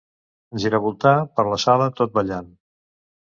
Giravoltar 0.61 1.11
per 1.35 1.45
la 1.49 1.59
sala 1.65 1.89
tot 1.99 2.17
ballant. 2.17 2.49